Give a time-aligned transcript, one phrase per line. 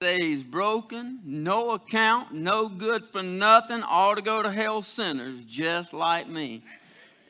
[0.00, 5.92] Days broken, no account, no good for nothing, all to go to hell sinners just
[5.92, 6.62] like me.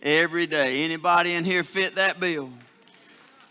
[0.01, 0.85] Every day.
[0.85, 2.49] Anybody in here fit that bill?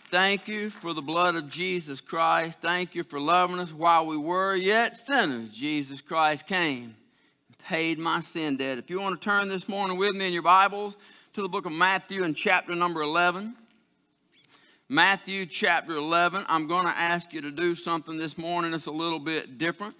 [0.09, 2.59] Thank you for the blood of Jesus Christ.
[2.61, 5.51] Thank you for loving us while we were yet sinners.
[5.51, 6.95] Jesus Christ came
[7.49, 8.77] and paid my sin debt.
[8.77, 10.95] If you want to turn this morning with me in your Bibles
[11.33, 13.53] to the book of Matthew in chapter number 11.
[14.91, 16.45] Matthew chapter 11.
[16.49, 19.95] I'm going to ask you to do something this morning that's a little bit different.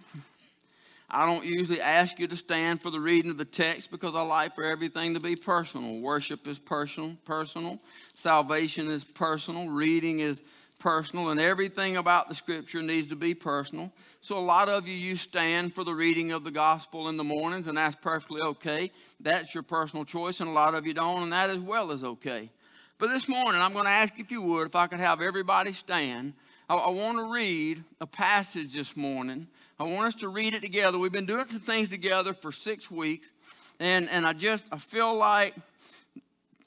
[1.07, 4.23] I don't usually ask you to stand for the reading of the text because I
[4.23, 6.00] like for everything to be personal.
[6.00, 7.78] Worship is personal, personal.
[8.15, 9.67] Salvation is personal.
[9.67, 10.41] Reading is
[10.79, 13.92] personal, and everything about the scripture needs to be personal.
[14.21, 17.23] So a lot of you you stand for the reading of the gospel in the
[17.23, 18.89] mornings, and that's perfectly okay.
[19.19, 22.03] That's your personal choice, and a lot of you don't, and that as well is
[22.03, 22.50] okay.
[22.99, 25.71] But this morning, I'm going to ask if you would, if I could have everybody
[25.71, 26.33] stand.
[26.69, 29.47] I, I want to read a passage this morning.
[29.79, 30.99] I want us to read it together.
[30.99, 33.31] We've been doing some things together for six weeks,
[33.80, 35.56] and, and I just I feel like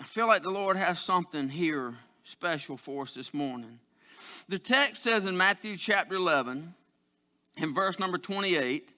[0.01, 1.93] I feel like the Lord has something here
[2.25, 3.79] special for us this morning.
[4.49, 6.73] The text says in Matthew chapter 11,
[7.59, 8.89] in verse number 28.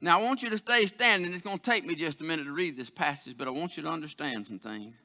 [0.00, 1.32] Now I want you to stay standing.
[1.32, 3.76] It's going to take me just a minute to read this passage, but I want
[3.76, 4.96] you to understand some things.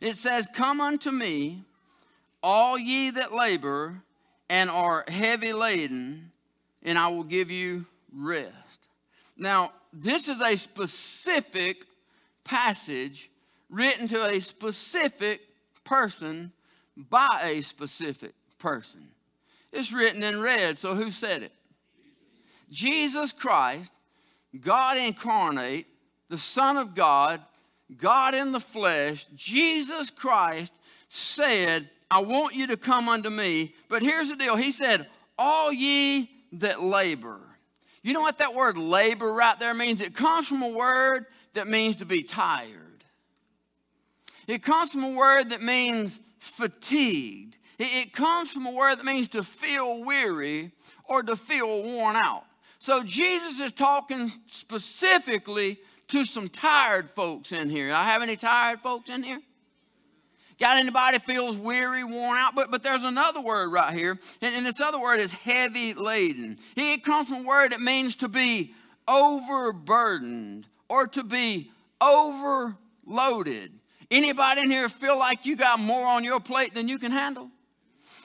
[0.00, 1.62] It says, Come unto me,
[2.42, 4.02] all ye that labor
[4.48, 6.30] and are heavy laden,
[6.82, 8.54] and I will give you rest.
[9.36, 11.84] Now, this is a specific
[12.44, 13.30] passage
[13.70, 15.40] written to a specific
[15.84, 16.52] person
[16.96, 19.08] by a specific person.
[19.72, 21.52] It's written in red, so who said it?
[22.70, 23.92] Jesus Christ,
[24.60, 25.86] God incarnate,
[26.28, 27.40] the Son of God,
[27.96, 30.72] God in the flesh, Jesus Christ,
[31.08, 33.74] said, I want you to come unto me.
[33.88, 35.06] But here's the deal He said,
[35.38, 37.40] All ye that labor.
[38.02, 40.00] You know what that word labor right there means?
[40.00, 43.04] It comes from a word that means to be tired.
[44.46, 47.56] It comes from a word that means fatigued.
[47.78, 50.72] It comes from a word that means to feel weary
[51.04, 52.44] or to feel worn out.
[52.78, 57.92] So Jesus is talking specifically to some tired folks in here.
[57.92, 59.40] I have any tired folks in here?
[60.58, 62.54] Got anybody feels weary, worn out?
[62.56, 66.58] But, but there's another word right here, and, and this other word is heavy laden.
[66.76, 68.74] It comes from a word that means to be
[69.06, 71.70] overburdened or to be
[72.00, 73.72] overloaded.
[74.10, 77.50] Anybody in here feel like you got more on your plate than you can handle?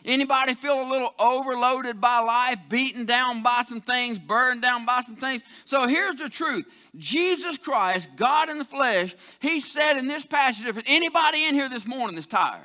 [0.06, 5.02] Anybody feel a little overloaded by life, beaten down by some things, burdened down by
[5.06, 5.44] some things?
[5.64, 6.66] So here's the truth.
[6.98, 11.70] Jesus Christ, God in the flesh, he said in this passage, if anybody in here
[11.70, 12.62] this morning is tired,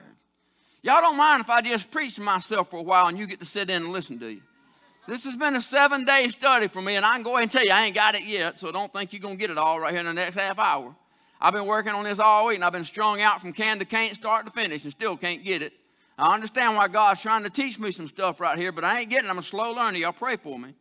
[0.83, 3.39] y'all don't mind if I just preach to myself for a while and you get
[3.41, 4.43] to sit in and listen to you.
[5.07, 7.51] This has been a seven day study for me, and I can go ahead and
[7.51, 9.57] tell you I ain't got it yet, so don't think you're going to get it
[9.57, 10.95] all right here in the next half hour.
[11.41, 13.85] I've been working on this all week, and I've been strung out from can to
[13.85, 15.73] can't, start to finish, and still can't get it.
[16.19, 19.11] I understand why God's trying to teach me some stuff right here, but I ain't
[19.11, 19.31] getting it.
[19.31, 19.99] I'm a slow learner.
[19.99, 20.75] Y'all pray for me.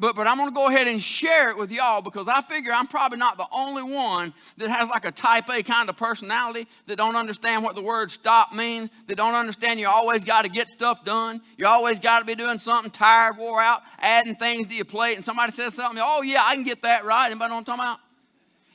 [0.00, 2.72] But, but I'm going to go ahead and share it with y'all because I figure
[2.72, 6.66] I'm probably not the only one that has like a type A kind of personality
[6.86, 10.48] that don't understand what the word stop means, that don't understand you always got to
[10.48, 11.40] get stuff done.
[11.56, 15.14] You always got to be doing something tired, wore out, adding things to your plate.
[15.14, 17.26] And somebody says something, oh, yeah, I can get that right.
[17.26, 18.00] Anybody know what I'm talking about?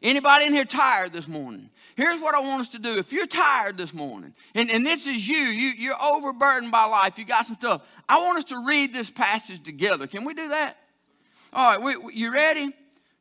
[0.01, 1.69] Anybody in here tired this morning?
[1.99, 2.97] Here's what I want us to do.
[2.97, 7.19] If you're tired this morning, and, and this is you, you, you're overburdened by life,
[7.19, 10.07] you got some stuff, I want us to read this passage together.
[10.07, 10.77] Can we do that?
[11.51, 12.73] All right, we, we, you ready?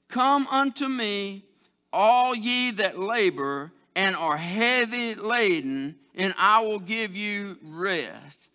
[0.07, 1.45] Come unto me,
[1.93, 8.49] all ye that labor and are heavy laden, and I will give you rest.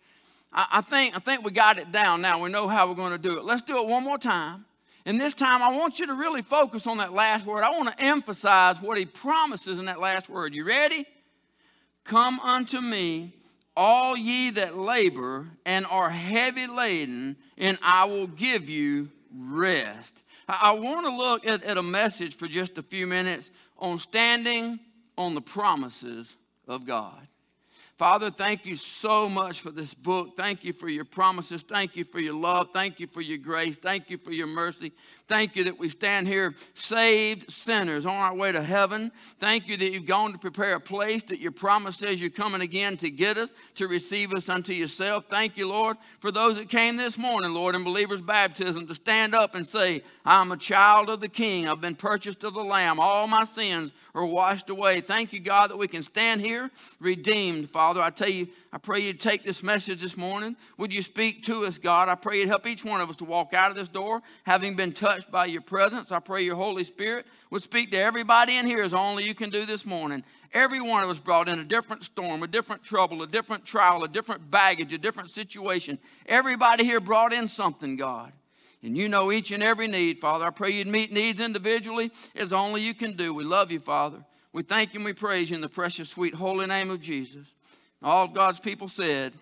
[0.50, 2.42] I, I, think, I think we got it down now.
[2.42, 3.44] We know how we're going to do it.
[3.44, 4.64] Let's do it one more time.
[5.06, 7.62] And this time, I want you to really focus on that last word.
[7.62, 10.54] I want to emphasize what he promises in that last word.
[10.54, 11.04] You ready?
[12.04, 13.34] Come unto me,
[13.76, 20.22] all ye that labor and are heavy laden, and I will give you rest.
[20.48, 24.78] I, want to look at, at a message for just a few minutes on standing
[25.16, 26.36] on the promises
[26.68, 27.26] of God.
[27.96, 30.36] Father, thank you so much for this book.
[30.36, 31.62] Thank you for your promises.
[31.62, 32.70] Thank you for your love.
[32.72, 33.76] Thank you for your grace.
[33.76, 34.90] Thank you for your mercy.
[35.28, 39.12] Thank you that we stand here saved sinners on our way to heaven.
[39.38, 42.62] Thank you that you've gone to prepare a place, that your promise says you're coming
[42.62, 45.26] again to get us, to receive us unto yourself.
[45.30, 49.36] Thank you, Lord, for those that came this morning, Lord, in believers' baptism to stand
[49.36, 51.68] up and say, I'm a child of the King.
[51.68, 52.98] I've been purchased of the Lamb.
[52.98, 55.00] All my sins are washed away.
[55.00, 58.78] Thank you, God, that we can stand here redeemed, Father Father, I tell you, I
[58.78, 60.56] pray you'd take this message this morning.
[60.78, 62.08] Would you speak to us, God?
[62.08, 64.74] I pray you'd help each one of us to walk out of this door having
[64.74, 66.10] been touched by your presence.
[66.10, 69.50] I pray your Holy Spirit would speak to everybody in here as only you can
[69.50, 70.24] do this morning.
[70.54, 74.02] Every one of us brought in a different storm, a different trouble, a different trial,
[74.02, 75.98] a different baggage, a different situation.
[76.24, 78.32] Everybody here brought in something, God.
[78.82, 80.46] And you know each and every need, Father.
[80.46, 83.34] I pray you'd meet needs individually as only you can do.
[83.34, 84.24] We love you, Father.
[84.54, 87.44] We thank you and we praise you in the precious, sweet, holy name of Jesus.
[88.04, 89.32] All God's people said,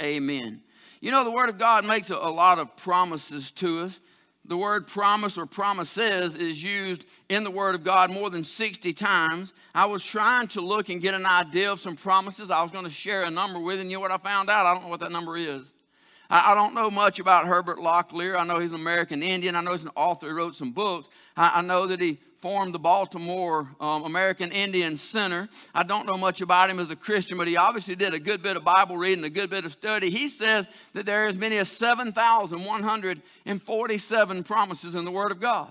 [0.00, 0.62] Amen.
[1.00, 4.00] You know, the Word of God makes a, a lot of promises to us.
[4.44, 8.92] The word promise or promises is used in the Word of God more than 60
[8.92, 9.52] times.
[9.72, 12.50] I was trying to look and get an idea of some promises.
[12.50, 13.84] I was going to share a number with you.
[13.84, 14.66] You know what I found out?
[14.66, 15.72] I don't know what that number is.
[16.28, 18.36] I, I don't know much about Herbert Locklear.
[18.36, 19.54] I know he's an American Indian.
[19.54, 20.26] I know he's an author.
[20.26, 21.08] He wrote some books.
[21.36, 25.48] I, I know that he formed the Baltimore um, American Indian Center.
[25.72, 28.42] I don't know much about him as a Christian, but he obviously did a good
[28.42, 30.10] bit of Bible reading, a good bit of study.
[30.10, 35.70] He says that there are as many as 7,147 promises in the Word of God.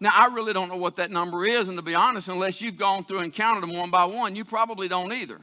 [0.00, 2.76] Now, I really don't know what that number is, and to be honest, unless you've
[2.76, 5.40] gone through and counted them one by one, you probably don't either.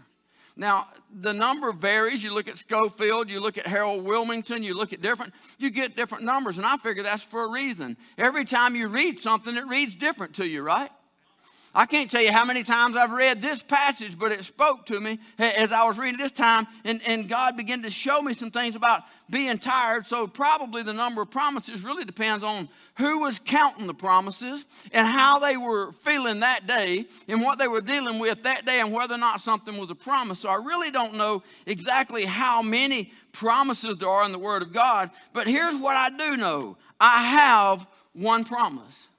[0.58, 2.24] Now, the number varies.
[2.24, 5.96] You look at Scofield, you look at Harold Willmington, you look at different, you get
[5.96, 7.98] different numbers, and I figure that's for a reason.
[8.18, 10.90] Every time you read something, it reads different to you, right?
[11.78, 15.00] I can't tell you how many times I've read this passage, but it spoke to
[15.02, 18.50] me as I was reading this time, and, and God began to show me some
[18.50, 20.08] things about being tired.
[20.08, 24.64] So, probably the number of promises really depends on who was counting the promises
[24.94, 28.80] and how they were feeling that day and what they were dealing with that day
[28.80, 30.40] and whether or not something was a promise.
[30.40, 34.72] So, I really don't know exactly how many promises there are in the Word of
[34.72, 39.10] God, but here's what I do know I have one promise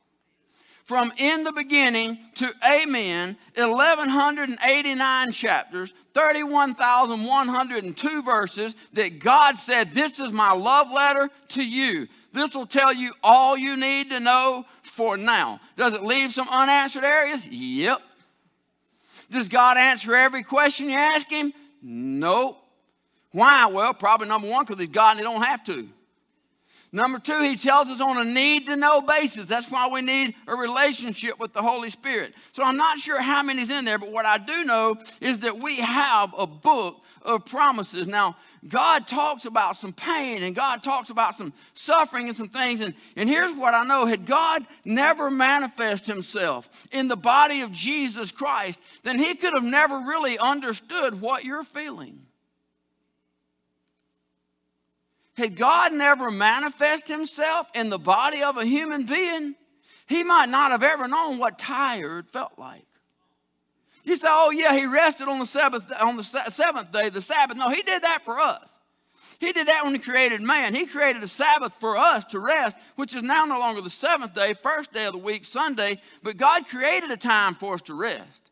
[0.87, 10.33] from in the beginning to amen, 1,189 chapters, 31,102 verses that God said, This is
[10.33, 12.07] my love letter to you.
[12.33, 15.59] This will tell you all you need to know for now.
[15.77, 17.45] Does it leave some unanswered areas?
[17.45, 18.01] Yep.
[19.29, 21.53] Does God answer every question you ask Him?
[21.83, 22.63] Nope.
[23.33, 23.67] Why?
[23.67, 25.89] Well, probably number one, because He's God and He don't have to.
[26.97, 29.45] Number two, he tells us on a need to know basis.
[29.45, 32.33] That's why we need a relationship with the Holy Spirit.
[32.53, 35.59] So I'm not sure how many's in there, but what I do know is that
[35.59, 38.07] we have a book of promises.
[38.07, 42.81] Now, God talks about some pain and God talks about some suffering and some things.
[42.81, 47.73] And, and here's what I know had God never manifest himself in the body of
[47.73, 52.23] Jesus Christ, then he could have never really understood what you're feeling.
[55.37, 59.55] Had God never manifested himself in the body of a human being,
[60.07, 62.87] he might not have ever known what tired felt like.
[64.05, 67.57] You say, oh, yeah, he rested on the, Sabbath, on the seventh day, the Sabbath.
[67.57, 68.71] No, he did that for us.
[69.39, 70.75] He did that when he created man.
[70.75, 74.33] He created a Sabbath for us to rest, which is now no longer the seventh
[74.33, 77.95] day, first day of the week, Sunday, but God created a time for us to
[77.95, 78.51] rest.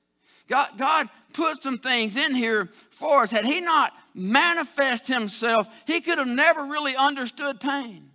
[0.48, 3.30] God, God put some things in here for us.
[3.30, 8.10] Had He not manifest Himself, He could have never really understood pain.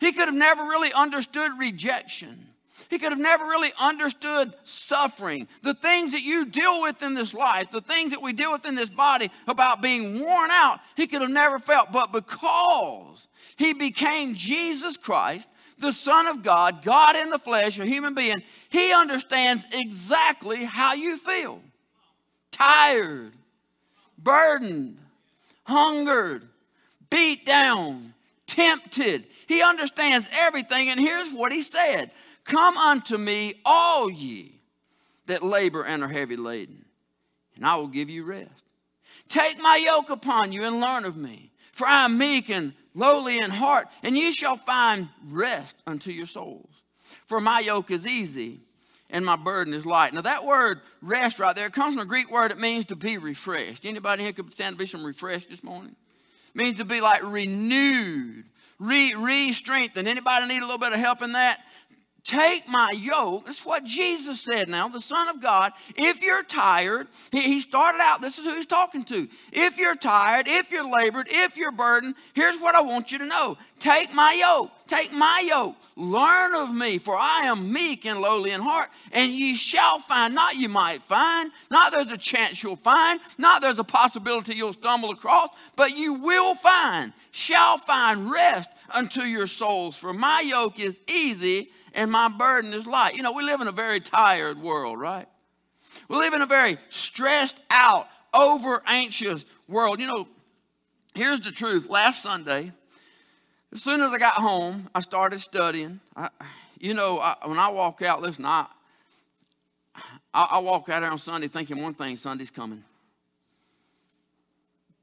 [0.00, 2.48] He could have never really understood rejection.
[2.90, 5.48] He could have never really understood suffering.
[5.62, 8.66] The things that you deal with in this life, the things that we deal with
[8.66, 11.92] in this body about being worn out, he could have never felt.
[11.92, 13.26] But because
[13.56, 15.48] he became Jesus Christ,
[15.78, 20.94] the Son of God, God in the flesh, a human being, he understands exactly how
[20.94, 21.60] you feel
[22.50, 23.32] tired,
[24.18, 24.98] burdened,
[25.64, 26.48] hungered,
[27.10, 28.14] beat down,
[28.46, 29.26] tempted.
[29.46, 30.88] He understands everything.
[30.88, 32.10] And here's what he said
[32.44, 34.60] Come unto me, all ye
[35.26, 36.84] that labor and are heavy laden,
[37.56, 38.50] and I will give you rest.
[39.28, 43.38] Take my yoke upon you and learn of me, for I am meek and lowly
[43.38, 46.68] in heart, and ye shall find rest unto your souls.
[47.26, 48.60] For my yoke is easy
[49.10, 50.12] and my burden is light.
[50.12, 52.50] Now that word rest right there comes from a Greek word.
[52.50, 53.86] It means to be refreshed.
[53.86, 55.94] Anybody here could stand to be some refreshed this morning?
[56.54, 58.44] It means to be like renewed,
[58.78, 60.08] re re-strengthened.
[60.08, 61.60] Anybody need a little bit of help in that?
[62.24, 63.44] Take my yoke.
[63.44, 65.72] That's what Jesus said now, the Son of God.
[65.94, 69.28] If you're tired, he started out, this is who he's talking to.
[69.52, 73.26] If you're tired, if you're labored, if you're burdened, here's what I want you to
[73.26, 73.58] know.
[73.78, 74.70] Take my yoke.
[74.86, 75.76] Take my yoke.
[75.96, 80.34] Learn of me, for I am meek and lowly in heart, and ye shall find,
[80.34, 84.72] not you might find, not there's a chance you'll find, not there's a possibility you'll
[84.72, 89.94] stumble across, but you will find, shall find rest unto your souls.
[89.94, 93.14] For my yoke is easy and my burden is light.
[93.14, 95.28] You know, we live in a very tired world, right?
[96.08, 100.00] We live in a very stressed out, over anxious world.
[100.00, 100.28] You know,
[101.14, 101.88] here's the truth.
[101.88, 102.72] Last Sunday,
[103.72, 106.00] as soon as I got home, I started studying.
[106.16, 106.28] I,
[106.80, 108.66] you know, I, when I walk out, listen, I,
[110.32, 112.82] I, I walk out on Sunday thinking one thing Sunday's coming.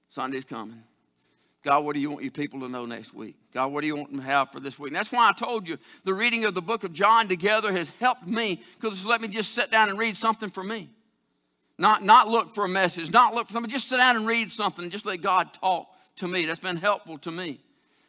[0.10, 0.84] Sunday's coming.
[1.64, 3.36] God, what do you want your people to know next week?
[3.54, 4.90] God, what do you want them to have for this week?
[4.90, 7.90] And that's why I told you the reading of the book of John together has
[8.00, 10.90] helped me because it's let me just sit down and read something for me.
[11.78, 14.52] Not, not look for a message, not look for something, just sit down and read
[14.52, 15.88] something and just let God talk
[16.18, 16.46] to me.
[16.46, 17.60] That's been helpful to me.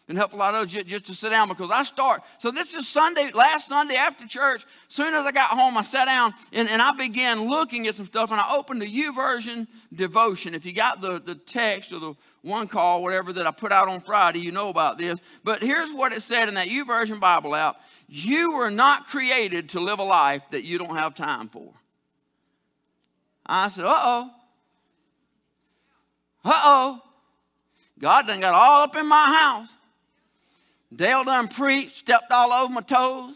[0.06, 2.22] Been helpful a lot of just, just to sit down because I start.
[2.38, 4.64] So this is Sunday, last Sunday after church.
[4.88, 8.06] Soon as I got home, I sat down and, and I began looking at some
[8.06, 10.54] stuff and I opened the U YouVersion devotion.
[10.54, 13.88] If you got the, the text or the one call, whatever that I put out
[13.88, 15.20] on Friday, you know about this.
[15.44, 19.70] But here's what it said in that U YouVersion Bible app You were not created
[19.70, 21.72] to live a life that you don't have time for.
[23.46, 24.30] I said, uh oh.
[26.44, 27.02] Uh oh.
[27.98, 29.68] God done got all up in my house.
[30.94, 33.34] Dale done preached, stepped all over my toes,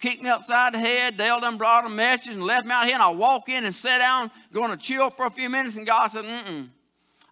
[0.00, 1.16] kicked me upside the head.
[1.16, 2.94] Dale done brought a message and left me out here.
[2.94, 5.76] And I walk in and sit down, going to chill for a few minutes.
[5.76, 6.68] And God said, mm mm.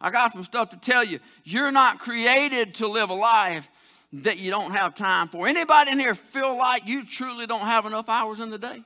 [0.01, 1.21] I got some stuff to tell you.
[1.45, 3.69] You're not created to live a life
[4.13, 5.47] that you don't have time for.
[5.47, 8.83] Anybody in here feel like you truly don't have enough hours in the day?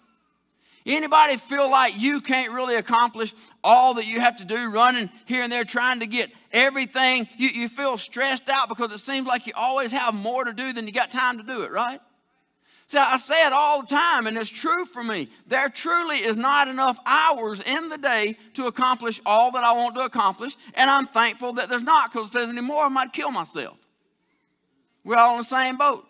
[0.86, 5.42] Anybody feel like you can't really accomplish all that you have to do running here
[5.42, 7.26] and there trying to get everything?
[7.38, 10.74] You, you feel stressed out because it seems like you always have more to do
[10.74, 12.00] than you got time to do it, right?
[12.86, 15.28] So I say it all the time, and it's true for me.
[15.46, 19.94] There truly is not enough hours in the day to accomplish all that I want
[19.96, 23.12] to accomplish, and I'm thankful that there's not because if there's any more, I might
[23.12, 23.78] kill myself.
[25.04, 26.06] We're all in the same boat.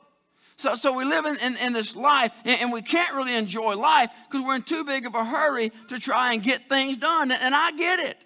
[0.56, 3.74] So, so we live in, in, in this life and, and, we can't really enjoy
[3.74, 7.32] life because we're in too big of a hurry to try and get things done.
[7.32, 8.16] And, and I get it.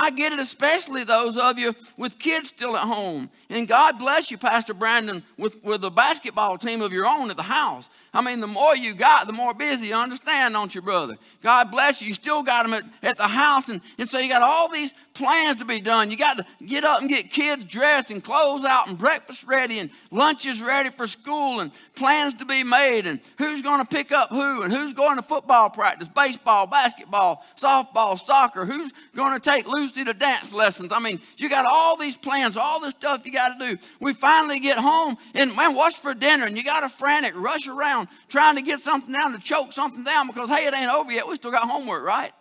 [0.00, 3.28] I get it, especially those of you with kids still at home.
[3.50, 7.36] And God bless you, Pastor Brandon, with, with a basketball team of your own at
[7.36, 7.88] the house.
[8.14, 11.18] I mean, the more you got, the more busy you understand, don't you, brother?
[11.42, 12.08] God bless you.
[12.08, 13.68] You still got them at, at the house.
[13.68, 16.10] And, and so you got all these plans to be done.
[16.10, 19.80] You got to get up and get kids dressed and clothes out and breakfast ready
[19.80, 24.12] and lunches ready for school and plans to be made and who's going to pick
[24.12, 29.40] up who and who's going to football practice, baseball, basketball, softball, soccer, who's going to
[29.40, 30.92] take Lucy to dance lessons.
[30.92, 33.86] I mean, you got all these plans, all this stuff you got to do.
[34.00, 36.46] We finally get home and man, what's for dinner?
[36.46, 40.04] And you got a frantic rush around trying to get something down to choke something
[40.04, 41.26] down because hey, it ain't over yet.
[41.26, 42.32] We still got homework, right?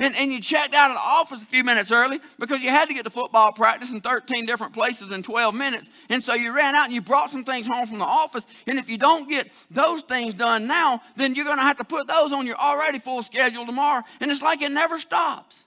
[0.00, 2.88] And, and you checked out of the office a few minutes early because you had
[2.88, 5.88] to get to football practice in 13 different places in 12 minutes.
[6.08, 8.46] And so you ran out and you brought some things home from the office.
[8.68, 11.84] And if you don't get those things done now, then you're going to have to
[11.84, 14.04] put those on your already full schedule tomorrow.
[14.20, 15.64] And it's like it never stops.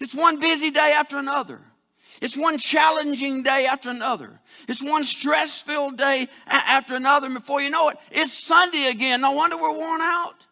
[0.00, 1.60] It's one busy day after another.
[2.20, 4.40] It's one challenging day after another.
[4.66, 7.26] It's one stress filled day after another.
[7.26, 9.20] And before you know it, it's Sunday again.
[9.20, 10.44] No wonder we're worn out.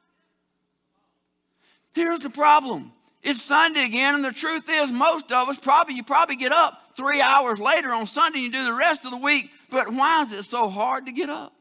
[1.93, 2.93] Here's the problem.
[3.23, 6.97] It's Sunday again, and the truth is, most of us probably you probably get up
[6.97, 8.41] three hours later on Sunday.
[8.41, 11.29] You do the rest of the week, but why is it so hard to get
[11.29, 11.53] up?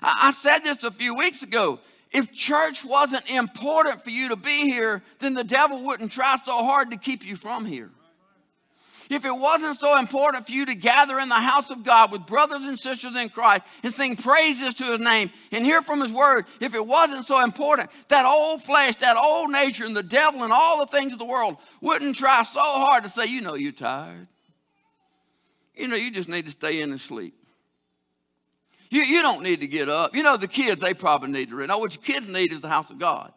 [0.00, 1.80] I, I said this a few weeks ago.
[2.12, 6.64] If church wasn't important for you to be here, then the devil wouldn't try so
[6.64, 7.90] hard to keep you from here
[9.10, 12.26] if it wasn't so important for you to gather in the house of God with
[12.26, 16.12] brothers and sisters in Christ and sing praises to his name and hear from his
[16.12, 20.44] word, if it wasn't so important, that old flesh, that old nature, and the devil
[20.44, 23.54] and all the things of the world wouldn't try so hard to say, you know,
[23.54, 24.28] you're tired.
[25.74, 27.34] You know, you just need to stay in and sleep.
[28.90, 30.14] You, you don't need to get up.
[30.14, 31.68] You know, the kids, they probably need to read.
[31.68, 33.32] No, what your kids need is the house of God.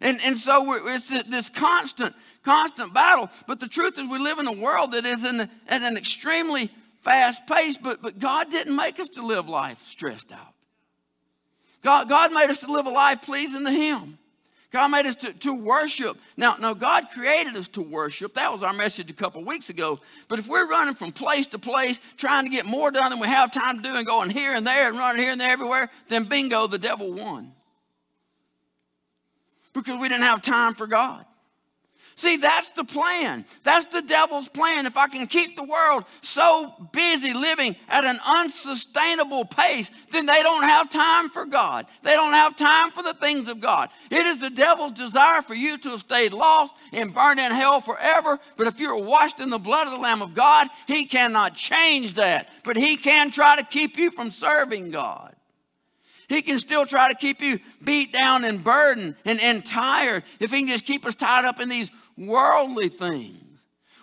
[0.00, 2.14] And, and so it's this constant,
[2.46, 3.28] constant battle.
[3.46, 6.70] But the truth is, we live in a world that is in, at an extremely
[7.02, 10.54] fast pace, but, but God didn't make us to live life stressed out.
[11.82, 14.18] God, God made us to live a life pleasing to Him.
[14.70, 16.18] God made us to, to worship.
[16.36, 18.34] Now, now, God created us to worship.
[18.34, 19.98] That was our message a couple weeks ago.
[20.28, 23.28] But if we're running from place to place, trying to get more done than we
[23.28, 25.90] have time to do, and going here and there and running here and there everywhere,
[26.08, 27.52] then bingo, the devil won
[29.72, 31.24] because we didn't have time for God.
[32.18, 33.44] See, that's the plan.
[33.62, 34.86] That's the devil's plan.
[34.86, 40.42] If I can keep the world so busy living at an unsustainable pace, then they
[40.42, 41.86] don't have time for God.
[42.02, 43.90] They don't have time for the things of God.
[44.10, 47.82] It is the devil's desire for you to have stayed lost and burned in hell
[47.82, 48.38] forever.
[48.56, 52.14] But if you're washed in the blood of the Lamb of God, he cannot change
[52.14, 52.48] that.
[52.64, 55.36] But he can try to keep you from serving God.
[56.28, 60.50] He can still try to keep you beat down and burdened and, and tired if
[60.50, 63.42] he can just keep us tied up in these worldly things.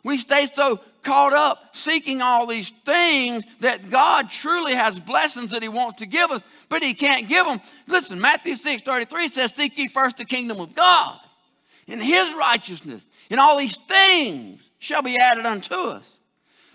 [0.03, 5.61] We stay so caught up seeking all these things that God truly has blessings that
[5.61, 7.61] He wants to give us, but He can't give them.
[7.87, 11.19] Listen, Matthew 6 33 says, Seek ye first the kingdom of God
[11.87, 16.19] and His righteousness, and all these things shall be added unto us.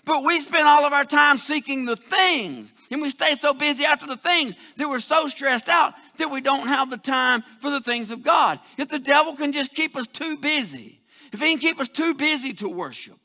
[0.04, 3.84] But we spend all of our time seeking the things, and we stay so busy
[3.84, 7.70] after the things that we're so stressed out that we don't have the time for
[7.70, 8.58] the things of God.
[8.78, 10.97] If the devil can just keep us too busy,
[11.32, 13.18] if he can keep us too busy to worship,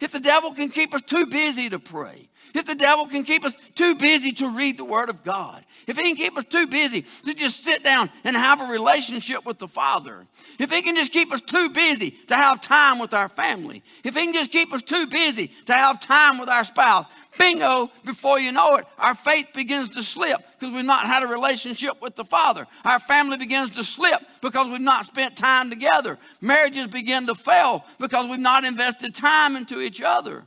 [0.00, 3.44] if the devil can keep us too busy to pray, if the devil can keep
[3.44, 6.68] us too busy to read the Word of God, if he can keep us too
[6.68, 10.26] busy to just sit down and have a relationship with the Father,
[10.60, 14.14] if he can just keep us too busy to have time with our family, if
[14.14, 17.06] he can just keep us too busy to have time with our spouse,
[17.38, 21.26] bingo, before you know it, our faith begins to slip because we've not had a
[21.26, 22.66] relationship with the Father.
[22.84, 26.18] Our family begins to slip because we've not spent time together.
[26.40, 30.44] Marriages begin to fail because we've not invested time into each other.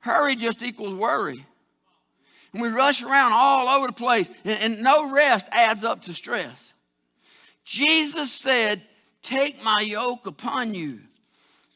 [0.00, 1.46] Hurry just equals worry.
[2.52, 6.14] And we rush around all over the place, and, and no rest adds up to
[6.14, 6.72] stress.
[7.64, 8.82] Jesus said,
[9.22, 11.00] Take my yoke upon you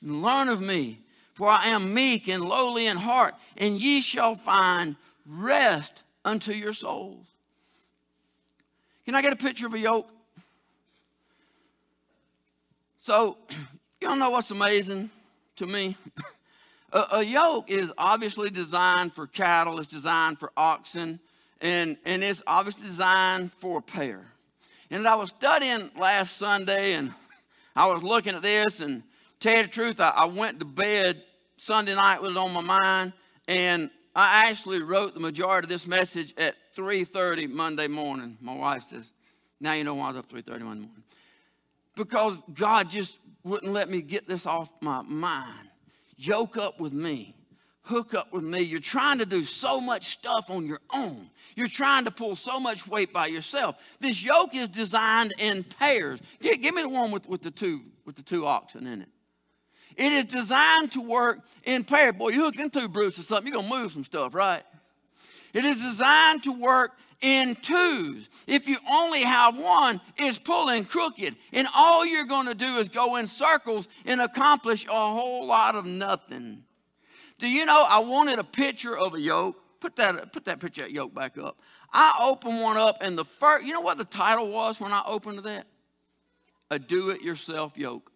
[0.02, 1.03] and learn of me,
[1.35, 6.73] for I am meek and lowly in heart, and ye shall find rest unto your
[6.73, 7.26] souls.
[9.05, 10.09] Can I get a picture of a yoke?
[13.00, 13.37] So,
[14.00, 15.11] y'all know what's amazing
[15.57, 15.97] to me?
[16.93, 21.21] a, a, yoke is obviously designed for cattle, it's designed for oxen,
[21.61, 24.25] and, and it's obviously designed for a pair.
[24.91, 27.12] And I was studying last Sunday and
[27.76, 29.03] I was looking at this, and
[29.45, 31.23] tell you the truth, I, I went to bed
[31.59, 33.13] Sunday night with it on my mind,
[33.47, 38.39] and I actually wrote the majority of this message at 3.30 Monday morning.
[38.41, 39.13] My wife says,
[39.61, 40.91] now you know why I was up 3.30 Monday morning.
[41.95, 45.69] Because God just wouldn't let me get this off my mind.
[46.17, 47.37] Yoke up with me.
[47.83, 48.63] Hook up with me.
[48.63, 51.29] You're trying to do so much stuff on your own.
[51.55, 53.77] You're trying to pull so much weight by yourself.
[54.01, 56.21] This yoke is designed in pairs.
[56.41, 59.09] Give, give me the one with, with the two with the two oxen in it.
[59.97, 62.15] It is designed to work in pairs.
[62.15, 64.63] Boy, you hook into Bruce or something, you're gonna move some stuff, right?
[65.52, 68.28] It is designed to work in twos.
[68.47, 71.37] If you only have one, it's pulling crooked.
[71.52, 75.75] And all you're going to do is go in circles and accomplish a whole lot
[75.75, 76.65] of nothing.
[77.39, 79.57] Do you know I wanted a picture of a yoke?
[79.80, 81.59] Put that, put that picture of yoke back up.
[81.93, 85.02] I opened one up, and the first, you know what the title was when I
[85.07, 85.67] opened that?
[86.71, 88.11] A do it yourself yoke.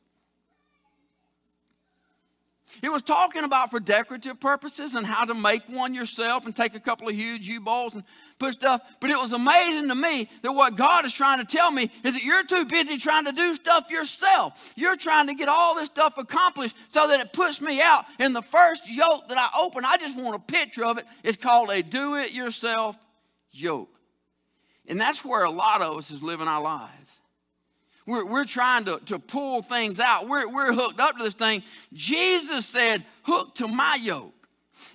[2.82, 6.74] It was talking about for decorative purposes and how to make one yourself and take
[6.74, 8.04] a couple of huge U-bolts and
[8.38, 8.82] put stuff.
[9.00, 12.14] But it was amazing to me that what God is trying to tell me is
[12.14, 14.72] that you're too busy trying to do stuff yourself.
[14.76, 18.04] You're trying to get all this stuff accomplished so that it puts me out.
[18.18, 21.06] And the first yoke that I open, I just want a picture of it.
[21.24, 22.96] It's called a do-it-yourself
[23.50, 23.94] yoke.
[24.86, 26.92] And that's where a lot of us is living our lives.
[28.08, 30.28] We're, we're trying to, to pull things out.
[30.28, 31.62] We're, we're hooked up to this thing.
[31.92, 34.48] Jesus said, hook to my yoke.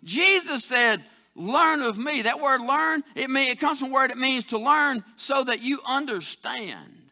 [0.04, 1.04] Jesus said,
[1.36, 2.24] learn of me.
[2.24, 5.44] That word learn, it, mean, it comes from a word it means to learn so
[5.44, 7.04] that you understand.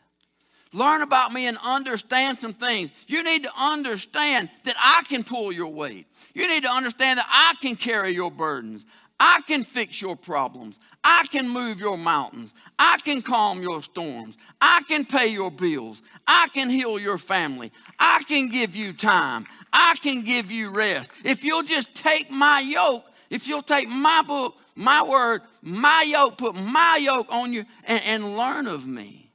[0.73, 2.91] Learn about me and understand some things.
[3.05, 6.07] You need to understand that I can pull your weight.
[6.33, 8.87] You need to understand that I can carry your burdens.
[9.23, 10.79] I can fix your problems.
[11.03, 12.55] I can move your mountains.
[12.79, 14.35] I can calm your storms.
[14.59, 16.01] I can pay your bills.
[16.25, 17.71] I can heal your family.
[17.99, 19.45] I can give you time.
[19.71, 21.11] I can give you rest.
[21.23, 26.39] If you'll just take my yoke, if you'll take my book, my word, my yoke,
[26.39, 29.29] put my yoke on you and, and learn of me.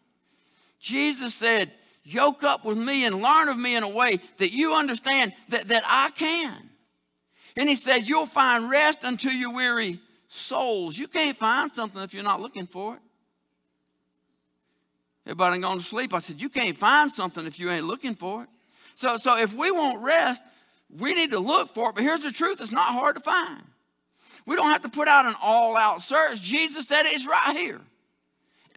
[0.80, 1.70] Jesus said,
[2.02, 5.68] Yoke up with me and learn of me in a way that you understand that,
[5.68, 6.65] that I can.
[7.56, 10.98] And he said, You'll find rest unto your weary souls.
[10.98, 13.00] You can't find something if you're not looking for it.
[15.24, 16.14] Everybody going to sleep.
[16.14, 18.48] I said, You can't find something if you ain't looking for it.
[18.94, 20.42] So, so if we want rest,
[20.98, 21.96] we need to look for it.
[21.96, 23.62] But here's the truth it's not hard to find.
[24.44, 26.40] We don't have to put out an all out search.
[26.40, 27.80] Jesus said it's right here.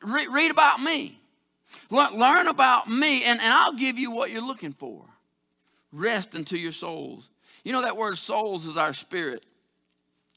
[0.01, 1.19] Re- read about me.
[1.91, 5.05] learn about me, and, and I'll give you what you're looking for.
[5.91, 7.29] Rest into your souls.
[7.63, 9.45] You know that word souls is our spirit.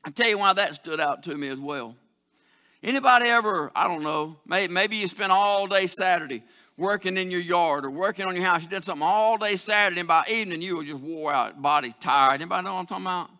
[0.05, 1.97] I tell you why that stood out to me as well.
[2.83, 6.43] Anybody ever, I don't know, maybe, you spent all day Saturday
[6.77, 8.63] working in your yard or working on your house.
[8.63, 11.95] You did something all day Saturday, and by evening you were just wore out, body
[12.01, 12.41] tired.
[12.41, 13.31] Anybody know what I'm talking about?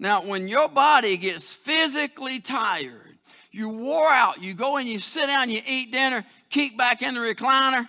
[0.00, 3.18] Now, when your body gets physically tired,
[3.50, 4.42] You wore out.
[4.42, 7.88] You go and you sit down, you eat dinner, kick back in the recliner,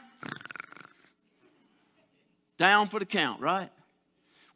[2.57, 3.69] down for the count, right?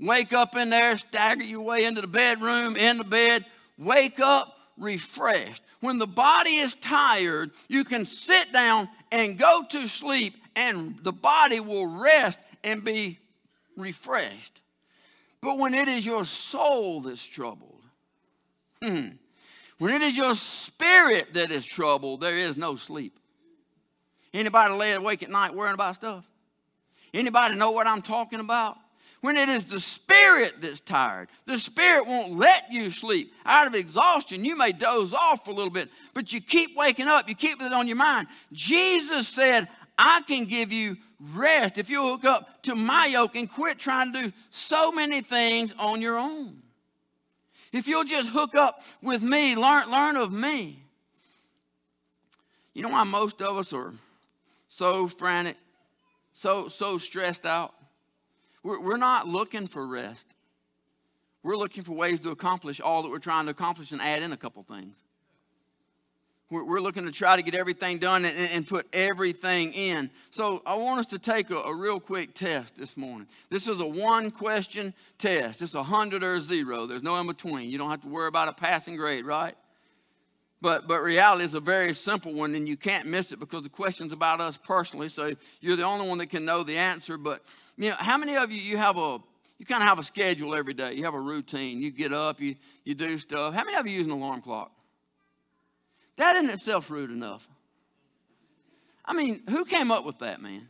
[0.04, 3.46] Wake up in there, stagger your way into the bedroom, in the bed,
[3.78, 5.64] wake up refreshed.
[5.80, 11.14] When the body is tired, you can sit down and go to sleep, and the
[11.14, 13.18] body will rest and be
[13.78, 14.62] refreshed.
[15.40, 17.82] But when it is your soul that's troubled,
[18.82, 19.08] hmm,
[19.78, 23.18] when it is your spirit that is troubled, there is no sleep.
[24.34, 26.26] Anybody lay awake at night worrying about stuff?
[27.14, 28.78] Anybody know what I'm talking about?
[29.24, 33.34] When it is the spirit that's tired, the spirit won't let you sleep.
[33.46, 37.08] Out of exhaustion, you may doze off for a little bit, but you keep waking
[37.08, 38.28] up, you keep it on your mind.
[38.52, 40.98] Jesus said, I can give you
[41.34, 45.22] rest if you hook up to my yoke and quit trying to do so many
[45.22, 46.62] things on your own.
[47.72, 50.84] If you'll just hook up with me, learn, learn of me.
[52.74, 53.94] You know why most of us are
[54.68, 55.56] so frantic,
[56.34, 57.74] so, so stressed out?
[58.64, 60.26] We're, we're not looking for rest.
[61.44, 64.32] We're looking for ways to accomplish all that we're trying to accomplish and add in
[64.32, 64.98] a couple things.
[66.50, 70.10] We're, we're looking to try to get everything done and, and, put everything in.
[70.30, 73.28] So I want us to take a, a real quick test this morning.
[73.50, 75.62] This is a one question test.
[75.62, 76.86] It's a 100 or a zero.
[76.86, 77.70] There's no in between.
[77.70, 79.56] You don't have to worry about a passing grade, right?
[80.64, 83.70] But, but reality is a very simple one, and you can't miss it because the
[83.70, 85.10] question's about us personally.
[85.10, 87.18] So you're the only one that can know the answer.
[87.18, 87.44] But
[87.76, 89.20] you know, how many of you you have a
[89.58, 90.94] you kind of have a schedule every day?
[90.94, 91.82] You have a routine.
[91.82, 93.54] You get up, you you do stuff.
[93.54, 94.72] How many of you use an alarm clock?
[96.16, 97.46] That in itself rude enough.
[99.04, 100.70] I mean, who came up with that, man?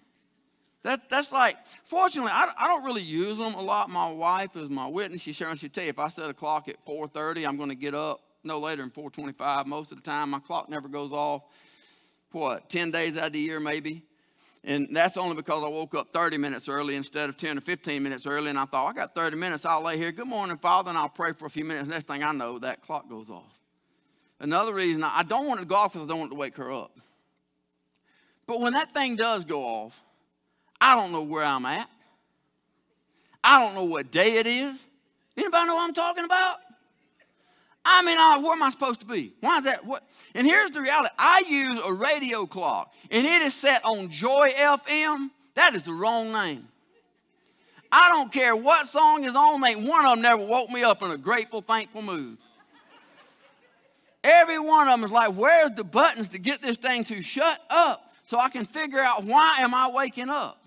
[0.81, 3.91] That, that's like, fortunately, I, I don't really use them a lot.
[3.91, 5.21] My wife is my witness.
[5.21, 7.75] She sure she'll tell you if I set a clock at 4.30, I'm going to
[7.75, 10.31] get up no later than 425 most of the time.
[10.31, 11.43] My clock never goes off,
[12.31, 14.03] what, 10 days out of the year maybe.
[14.65, 18.01] And that's only because I woke up 30 minutes early instead of 10 or 15
[18.01, 18.49] minutes early.
[18.49, 19.65] And I thought, I got 30 minutes.
[19.65, 20.13] I'll lay here.
[20.13, 20.89] Good morning, Father.
[20.89, 21.89] And I'll pray for a few minutes.
[21.89, 23.51] Next thing I know, that clock goes off.
[24.39, 26.71] Another reason I don't want to go off because I don't want to wake her
[26.71, 26.97] up.
[28.47, 30.01] But when that thing does go off,
[30.79, 31.89] I don't know where I'm at.
[33.43, 34.75] I don't know what day it is.
[35.35, 36.57] Anybody know what I'm talking about?
[37.85, 39.33] I mean, I, where am I supposed to be?
[39.41, 39.85] Why is that?
[39.85, 40.03] What?
[40.33, 44.51] And here's the reality I use a radio clock, and it is set on Joy
[44.55, 45.29] FM.
[45.55, 46.67] That is the wrong name.
[47.91, 51.03] I don't care what song is on, ain't one of them never woke me up
[51.03, 52.37] in a grateful, thankful mood.
[54.23, 57.59] Every one of them is like, where's the buttons to get this thing to shut
[57.69, 60.62] up so I can figure out why am I waking up?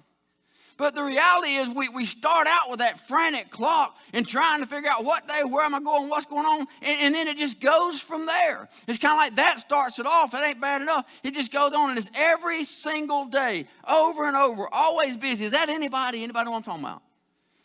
[0.76, 4.66] But the reality is, we, we start out with that frantic clock and trying to
[4.66, 7.38] figure out what day, where am I going, what's going on, and, and then it
[7.38, 8.68] just goes from there.
[8.86, 10.34] It's kind of like that starts it off.
[10.34, 11.06] It ain't bad enough.
[11.22, 15.46] It just goes on, and it's every single day, over and over, always busy.
[15.46, 16.22] Is that anybody?
[16.22, 17.02] Anybody know what I'm talking about?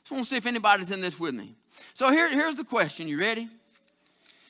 [0.04, 1.56] Just want to see if anybody's in this with me.
[1.93, 3.10] So here, here's the question.
[3.10, 3.50] You ready?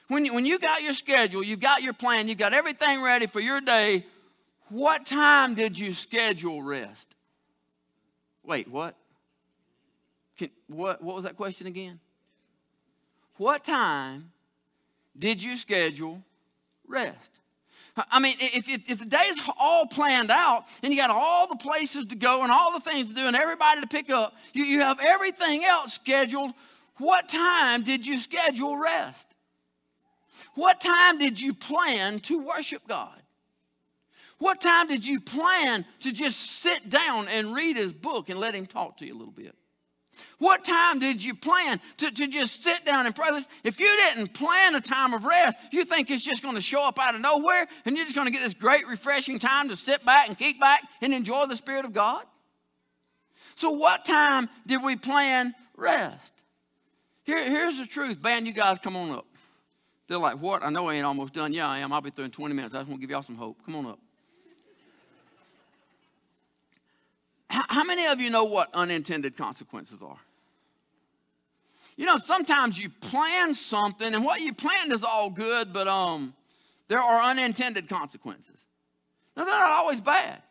[0.07, 3.25] When you, when you got your schedule, you've got your plan, you've got everything ready
[3.25, 4.05] for your day,
[4.69, 7.10] what time did you schedule rest?
[8.51, 8.97] Wait, what?
[10.37, 11.01] Can, what?
[11.01, 12.01] What was that question again?
[13.37, 14.33] What time
[15.17, 16.21] did you schedule
[16.85, 17.31] rest?
[17.95, 21.55] I mean, if, if, if the day's all planned out and you got all the
[21.55, 24.65] places to go and all the things to do and everybody to pick up, you,
[24.65, 26.51] you have everything else scheduled.
[26.97, 29.27] What time did you schedule rest?
[30.55, 33.20] What time did you plan to worship God?
[34.41, 38.55] What time did you plan to just sit down and read his book and let
[38.55, 39.53] him talk to you a little bit?
[40.39, 43.29] What time did you plan to, to just sit down and pray?
[43.63, 46.87] If you didn't plan a time of rest, you think it's just going to show
[46.87, 49.75] up out of nowhere and you're just going to get this great, refreshing time to
[49.75, 52.23] sit back and kick back and enjoy the Spirit of God?
[53.57, 56.33] So, what time did we plan rest?
[57.25, 58.19] Here, here's the truth.
[58.19, 59.27] Band, you guys come on up.
[60.07, 60.63] They're like, What?
[60.63, 61.53] I know I ain't almost done.
[61.53, 61.93] Yeah, I am.
[61.93, 62.73] I'll be through in 20 minutes.
[62.73, 63.63] I just want to give y'all some hope.
[63.67, 63.99] Come on up.
[67.51, 70.19] How many of you know what unintended consequences are?
[71.97, 76.33] You know, sometimes you plan something, and what you planned is all good, but um,
[76.87, 78.57] there are unintended consequences.
[79.35, 80.41] Now, they're not always bad.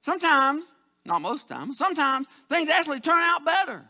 [0.00, 0.64] Sometimes,
[1.04, 3.84] not most times, sometimes things actually turn out better.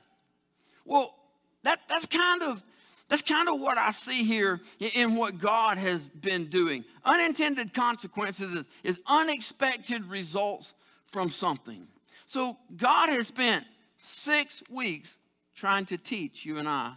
[0.84, 1.14] Well,
[1.62, 2.62] that, that's kind of
[3.08, 4.58] that's kind of what I see here
[4.94, 6.82] in what God has been doing.
[7.04, 10.72] Unintended consequences is, is unexpected results
[11.12, 11.86] from something.
[12.26, 13.64] So God has spent
[13.98, 15.16] six weeks
[15.54, 16.94] trying to teach you and I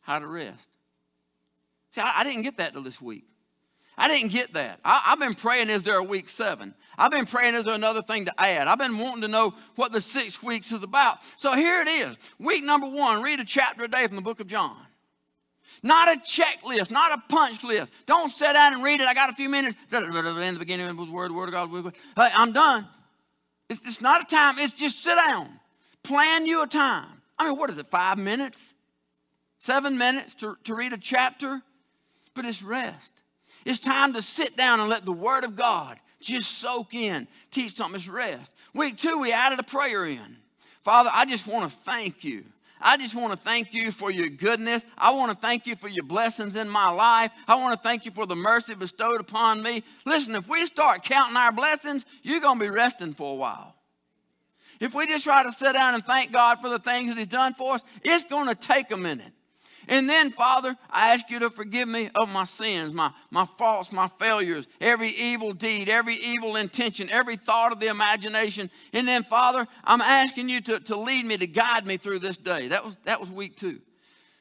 [0.00, 0.68] how to rest.
[1.90, 3.24] See, I, I didn't get that till this week.
[3.98, 4.80] I didn't get that.
[4.82, 6.74] I, have been praying, is there a week seven?
[6.96, 8.66] I've been praying, is there another thing to add?
[8.66, 11.18] I've been wanting to know what the six weeks is about.
[11.36, 12.16] So here it is.
[12.38, 14.76] Week number one, read a chapter a day from the book of John.
[15.82, 17.92] Not a checklist, not a punch list.
[18.06, 19.06] Don't sit down and read it.
[19.06, 19.76] I got a few minutes.
[19.92, 21.94] In the beginning was the word, word of God.
[22.16, 22.86] I'm done.
[23.70, 24.58] It's, it's not a time.
[24.58, 25.48] It's just sit down.
[26.02, 27.22] Plan you a time.
[27.38, 28.74] I mean, what is it, five minutes?
[29.60, 31.62] Seven minutes to, to read a chapter?
[32.34, 33.10] But it's rest.
[33.64, 37.76] It's time to sit down and let the Word of God just soak in, teach
[37.76, 37.96] something.
[37.96, 38.50] It's rest.
[38.74, 40.36] Week two, we added a prayer in.
[40.82, 42.44] Father, I just want to thank you.
[42.80, 44.84] I just want to thank you for your goodness.
[44.96, 47.30] I want to thank you for your blessings in my life.
[47.46, 49.82] I want to thank you for the mercy bestowed upon me.
[50.06, 53.74] Listen, if we start counting our blessings, you're going to be resting for a while.
[54.80, 57.26] If we just try to sit down and thank God for the things that He's
[57.26, 59.32] done for us, it's going to take a minute.
[59.90, 63.90] And then, Father, I ask you to forgive me of my sins, my, my faults,
[63.90, 68.70] my failures, every evil deed, every evil intention, every thought of the imagination.
[68.92, 72.36] And then, Father, I'm asking you to, to lead me, to guide me through this
[72.36, 72.68] day.
[72.68, 73.80] That was, that was week two.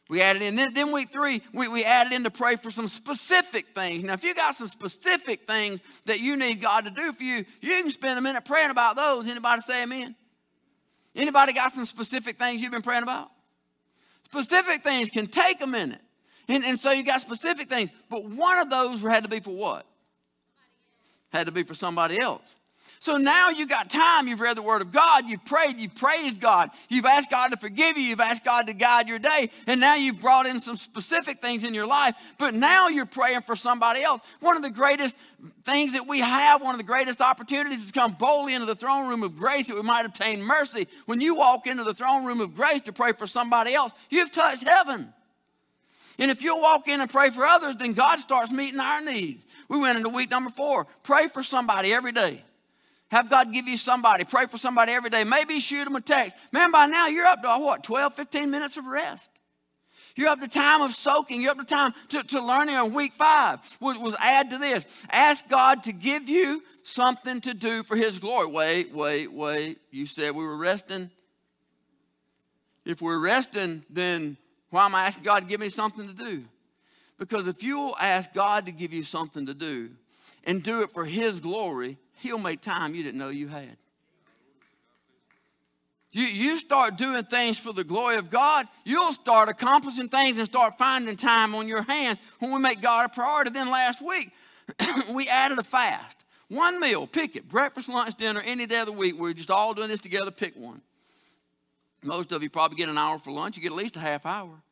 [0.07, 0.55] We added in.
[0.55, 4.03] Then, then week three, we, we added in to pray for some specific things.
[4.03, 7.43] Now, if you got some specific things that you need God to do for you,
[7.59, 9.27] you can spend a minute praying about those.
[9.27, 10.15] Anybody say amen?
[11.15, 13.31] Anybody got some specific things you've been praying about?
[14.31, 16.01] Specific things can take a minute.
[16.47, 17.89] And, and so you got specific things.
[18.09, 19.85] But one of those had to be for what?
[21.29, 22.55] Had to be for somebody else.
[23.01, 24.27] So now you've got time.
[24.27, 25.23] You've read the Word of God.
[25.25, 25.79] You've prayed.
[25.79, 26.69] You've praised God.
[26.89, 28.03] You've asked God to forgive you.
[28.03, 29.51] You've asked God to guide your day.
[29.67, 32.15] And now you've brought in some specific things in your life.
[32.37, 34.21] But now you're praying for somebody else.
[34.41, 35.15] One of the greatest
[35.63, 38.75] things that we have, one of the greatest opportunities is to come boldly into the
[38.75, 40.89] throne room of grace that we might obtain mercy.
[41.05, 44.31] When you walk into the throne room of grace to pray for somebody else, you've
[44.31, 45.13] touched heaven.
[46.17, 49.47] And if you'll walk in and pray for others, then God starts meeting our needs.
[49.69, 50.85] We went into week number four.
[51.03, 52.43] Pray for somebody every day.
[53.11, 54.23] Have God give you somebody.
[54.23, 55.23] Pray for somebody every day.
[55.23, 56.35] Maybe shoot them a text.
[56.51, 59.29] Man, by now you're up to what, 12, 15 minutes of rest.
[60.15, 61.41] You're up to time of soaking.
[61.41, 63.59] You're up to time to, to learning on week five.
[63.79, 64.83] Was, was add to this.
[65.09, 68.47] Ask God to give you something to do for His glory.
[68.47, 69.79] Wait, wait, wait.
[69.91, 71.09] You said we were resting.
[72.85, 74.37] If we're resting, then
[74.71, 76.43] why am I asking God to give me something to do?
[77.17, 79.89] Because if you'll ask God to give you something to do
[80.43, 83.77] and do it for His glory, He'll make time you didn't know you had.
[86.11, 90.47] You, you start doing things for the glory of God, you'll start accomplishing things and
[90.47, 93.51] start finding time on your hands when we make God a priority.
[93.51, 94.31] Then last week,
[95.13, 96.17] we added a fast.
[96.47, 97.47] One meal, pick it.
[97.47, 99.19] Breakfast, lunch, dinner, any day of the week.
[99.19, 100.81] We're just all doing this together, pick one.
[102.01, 104.25] Most of you probably get an hour for lunch, you get at least a half
[104.25, 104.63] hour.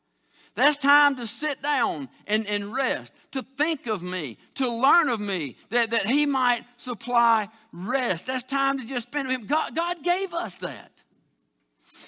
[0.58, 5.20] That's time to sit down and, and rest, to think of me, to learn of
[5.20, 8.26] me, that, that He might supply rest.
[8.26, 9.46] That's time to just spend with Him.
[9.46, 10.90] God, God gave us that.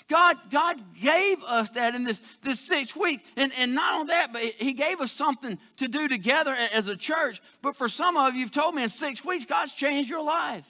[0.09, 3.23] God, God gave us that in this, this six weeks.
[3.37, 6.97] And, and not only that, but He gave us something to do together as a
[6.97, 7.41] church.
[7.63, 10.67] But for some of you, you've told me in six weeks, God's changed your life.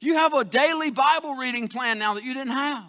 [0.00, 2.86] You have a daily Bible reading plan now that you didn't have.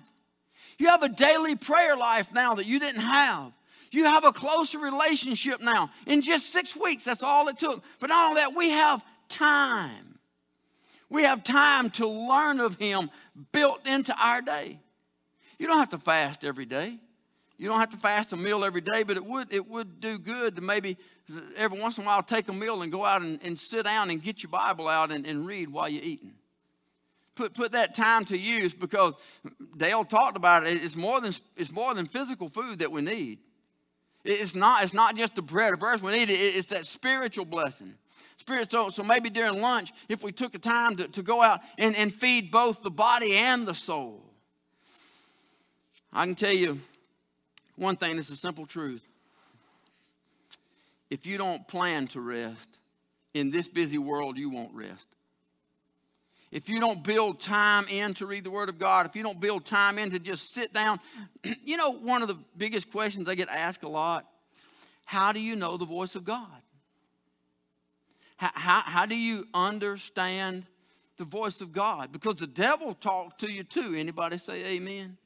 [0.77, 3.53] You have a daily prayer life now that you didn't have.
[3.91, 5.91] You have a closer relationship now.
[6.05, 7.83] In just six weeks, that's all it took.
[7.99, 10.19] But not only that, we have time.
[11.09, 13.09] We have time to learn of Him
[13.51, 14.79] built into our day.
[15.57, 16.97] You don't have to fast every day.
[17.57, 20.19] You don't have to fast a meal every day, but it would, it would do
[20.19, 20.97] good to maybe
[21.55, 24.11] every once in a while take a meal and go out and, and sit down
[24.11, 26.33] and get your Bible out and, and read while you're eating.
[27.33, 29.13] Put, put that time to use because
[29.75, 30.83] Dale talked about it.
[30.83, 33.39] It's more, than, it's more than physical food that we need.
[34.27, 37.45] It's not, it's not just the bread of earth we need, it, it's that spiritual
[37.45, 37.95] blessing.
[38.37, 41.61] Spirit, so, so maybe during lunch, if we took the time to, to go out
[41.77, 44.23] and, and feed both the body and the soul.
[46.13, 46.79] I can tell you
[47.75, 49.05] one thing, it's a simple truth.
[51.09, 52.77] If you don't plan to rest,
[53.33, 55.07] in this busy world, you won't rest
[56.51, 59.39] if you don't build time in to read the Word of God, if you don't
[59.39, 60.99] build time in to just sit down,
[61.63, 64.25] you know, one of the biggest questions I get asked a lot
[65.05, 66.61] how do you know the voice of God?
[68.35, 70.65] How, how, how do you understand
[71.15, 72.11] the voice of God?
[72.11, 73.95] Because the devil talks to you too.
[73.95, 75.17] Anybody say amen?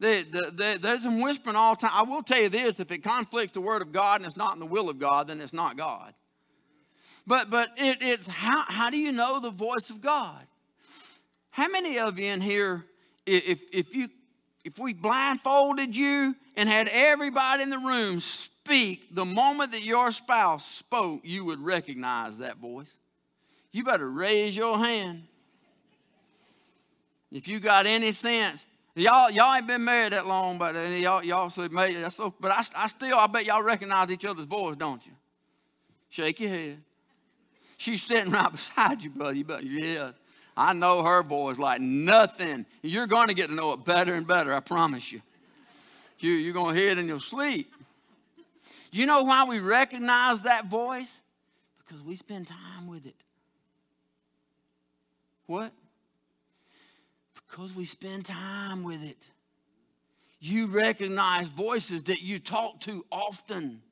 [0.00, 1.90] They, they, there's some whispering all the time.
[1.92, 4.54] I will tell you this if it conflicts the Word of God and it's not
[4.54, 6.14] in the will of God, then it's not God.
[7.26, 10.40] But, but it, it's how, how do you know the voice of God?
[11.50, 12.84] How many of you in here,
[13.26, 14.08] if, if, you,
[14.64, 20.12] if we blindfolded you and had everybody in the room speak, the moment that your
[20.12, 22.92] spouse spoke, you would recognize that voice.
[23.72, 25.24] You better raise your hand.
[27.30, 31.24] If you got any sense, y'all y'all ain't been married that long, but uh, y'all
[31.24, 32.34] y'all that's so.
[32.38, 35.12] But I, I still I bet y'all recognize each other's voice, don't you?
[36.10, 36.78] Shake your head.
[37.82, 39.34] She's sitting right beside you, brother.
[39.34, 39.48] You.
[39.60, 40.10] Yeah,
[40.56, 42.64] I know her voice like nothing.
[42.80, 44.54] You're going to get to know it better and better.
[44.54, 45.20] I promise you.
[46.20, 47.74] you you're going to hear it in your sleep.
[48.92, 51.12] You know why we recognize that voice?
[51.84, 53.16] Because we spend time with it.
[55.46, 55.72] What?
[57.34, 59.18] Because we spend time with it.
[60.38, 63.82] You recognize voices that you talk to often.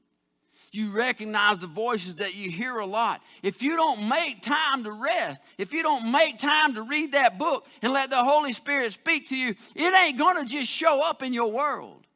[0.73, 3.23] You recognize the voices that you hear a lot.
[3.43, 7.39] If you don't make time to rest, if you don't make time to read that
[7.39, 11.23] book and let the Holy Spirit speak to you, it ain't to just show up
[11.23, 12.07] in your world.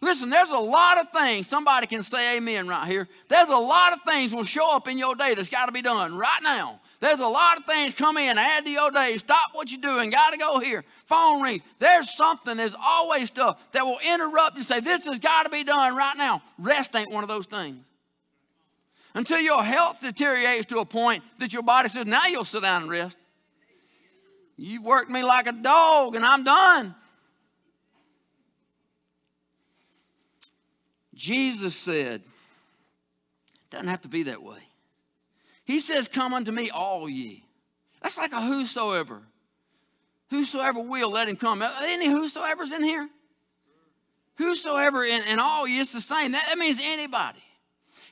[0.00, 3.08] Listen, there's a lot of things, somebody can say amen right here.
[3.28, 5.82] There's a lot of things will show up in your day that's got to be
[5.82, 6.80] done right now.
[6.98, 9.16] There's a lot of things come in, add to your day.
[9.16, 10.10] Stop what you're doing.
[10.10, 10.84] Got to go here.
[11.06, 11.62] Phone ring.
[11.80, 12.56] There's something.
[12.56, 14.62] There's always stuff that will interrupt you.
[14.62, 16.42] Say this has got to be done right now.
[16.58, 17.84] Rest ain't one of those things.
[19.14, 22.82] Until your health deteriorates to a point that your body says, now you'll sit down
[22.82, 23.16] and rest.
[24.56, 26.94] You've worked me like a dog, and I'm done.
[31.14, 34.58] Jesus said, it doesn't have to be that way.
[35.64, 37.44] He says, Come unto me, all ye.
[38.02, 39.22] That's like a whosoever.
[40.30, 41.62] Whosoever will, let him come.
[41.82, 43.08] Any whosoever's in here?
[44.36, 46.32] Whosoever and, all ye, it's the same.
[46.32, 47.42] That, that means anybody.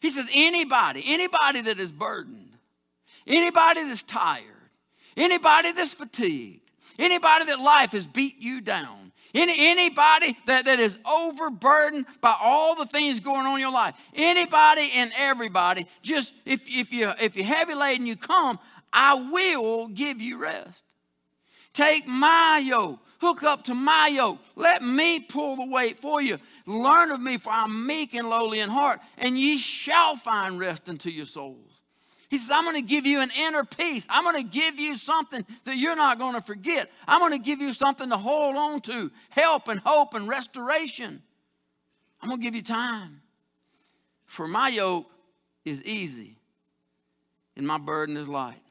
[0.01, 2.57] He says, anybody, anybody that is burdened,
[3.27, 4.45] anybody that's tired,
[5.17, 10.97] anybody that's fatigued, anybody that life has beat you down, any, anybody that, that is
[11.09, 16.63] overburdened by all the things going on in your life, anybody and everybody, just if,
[16.67, 18.59] if, you, if you're heavy laden, you come,
[18.93, 20.83] I will give you rest.
[21.73, 24.39] Take my yoke, hook up to my yoke.
[24.57, 26.39] Let me pull the weight for you.
[26.71, 30.89] Learn of me, for I'm meek and lowly in heart, and ye shall find rest
[30.89, 31.81] unto your souls.
[32.29, 34.07] He says, I'm going to give you an inner peace.
[34.09, 36.89] I'm going to give you something that you're not going to forget.
[37.09, 41.23] I'm going to give you something to hold on to help and hope and restoration.
[42.23, 43.21] I'm going to give you time.
[44.27, 45.11] For my yoke
[45.65, 46.37] is easy
[47.57, 48.63] and my burden is light.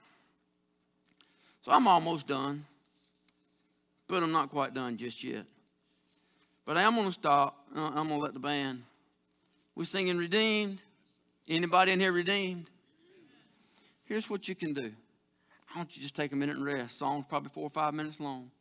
[1.65, 2.65] So I'm almost done,
[4.07, 5.43] but I'm not quite done just yet.
[6.69, 7.65] But I am going to stop.
[7.75, 8.83] I'm going to let the band.
[9.73, 10.83] We're singing redeemed.
[11.47, 12.69] Anybody in here redeemed?
[14.03, 14.91] Here's what you can do.
[15.73, 16.99] I want you just take a minute and rest.
[16.99, 18.51] Song's probably four or five minutes long.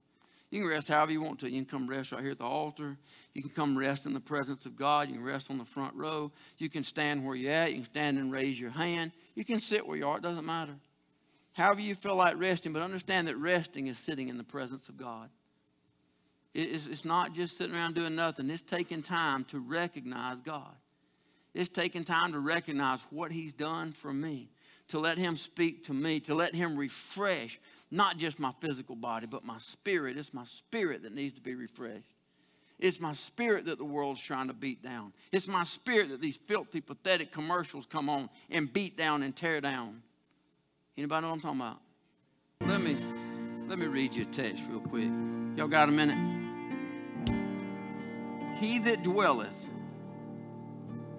[0.48, 1.50] You can rest however you want to.
[1.50, 2.96] You can come rest right here at the altar.
[3.34, 5.08] You can come rest in the presence of God.
[5.08, 6.32] You can rest on the front row.
[6.56, 7.72] You can stand where you're at.
[7.72, 9.12] You can stand and raise your hand.
[9.34, 10.16] You can sit where you are.
[10.16, 10.76] It doesn't matter.
[11.52, 14.96] However you feel like resting, but understand that resting is sitting in the presence of
[14.96, 15.28] God.
[16.54, 18.50] It's, it's not just sitting around doing nothing.
[18.50, 20.74] It's taking time to recognize God.
[21.54, 24.48] It's taking time to recognize what He's done for me
[24.88, 27.58] to let Him speak to me, to let Him refresh
[27.90, 30.16] not just my physical body, but my spirit.
[30.16, 32.14] It's my spirit that needs to be refreshed.
[32.78, 35.12] It's my spirit that the world's trying to beat down.
[35.32, 39.60] It's my spirit that these filthy, pathetic commercials come on and beat down and tear
[39.60, 40.02] down.
[40.96, 41.80] Anybody know what I'm talking about?
[42.60, 42.96] Let me
[43.68, 45.10] let me read you a text real quick.
[45.56, 46.37] Y'all got a minute?
[48.60, 49.54] He that dwelleth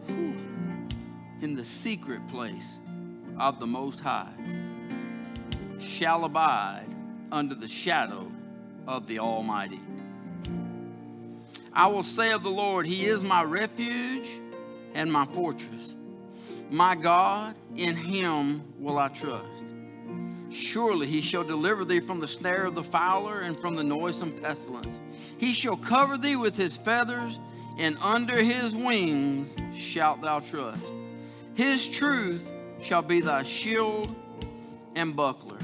[0.08, 2.78] in the secret place
[3.38, 4.34] of the Most High
[5.80, 6.88] shall abide
[7.32, 8.30] under the shadow
[8.88, 9.80] of the Almighty.
[11.72, 14.28] I will say of the Lord, He is my refuge
[14.94, 15.96] and my fortress.
[16.70, 19.46] My God, in Him will I trust.
[20.52, 24.34] Surely He shall deliver thee from the snare of the fowler and from the noisome
[24.42, 25.00] pestilence.
[25.38, 27.40] He shall cover thee with His feathers,
[27.78, 30.86] and under His wings shalt thou trust.
[31.54, 32.44] His truth
[32.82, 34.16] shall be thy shield
[34.96, 35.60] and buckler.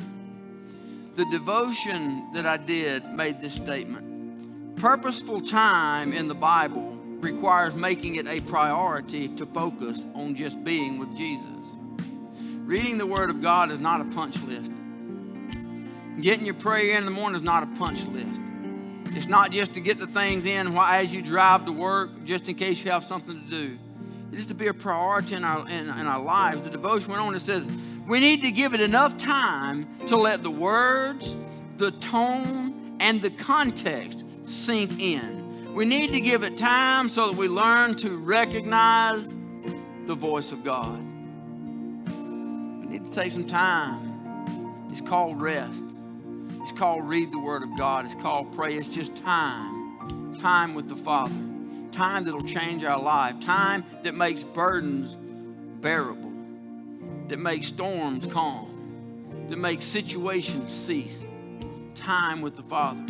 [1.15, 4.75] The devotion that I did made this statement.
[4.75, 10.99] Purposeful time in the Bible requires making it a priority to focus on just being
[10.99, 11.54] with Jesus.
[12.65, 14.71] Reading the Word of God is not a punch list.
[16.19, 18.41] Getting your prayer in the morning is not a punch list.
[19.15, 22.55] It's not just to get the things in as you drive to work, just in
[22.55, 23.77] case you have something to do.
[24.31, 26.63] It is just to be a priority in our, in, in our lives.
[26.63, 27.67] The devotion went on, it says,
[28.07, 31.35] we need to give it enough time to let the words,
[31.77, 35.75] the tone, and the context sink in.
[35.75, 39.35] We need to give it time so that we learn to recognize
[40.07, 41.14] the voice of God.
[42.85, 44.87] We need to take some time.
[44.91, 45.83] It's called rest.
[46.61, 48.05] It's called read the Word of God.
[48.05, 48.75] It's called pray.
[48.75, 50.35] It's just time.
[50.39, 51.33] Time with the Father.
[51.91, 53.39] Time that'll change our life.
[53.39, 55.15] Time that makes burdens
[55.81, 56.31] bearable.
[57.27, 59.47] That makes storms calm.
[59.49, 61.23] That makes situations cease.
[61.95, 63.03] Time with the Father.